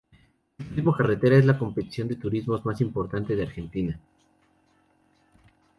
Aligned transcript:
El 0.57 0.65
Turismo 0.67 0.95
Carretera 0.97 1.37
es 1.37 1.45
la 1.45 1.59
competición 1.59 2.07
de 2.07 2.15
turismos 2.15 2.65
más 2.65 2.81
importante 2.81 3.35
de 3.35 3.43
Argentina. 3.43 3.99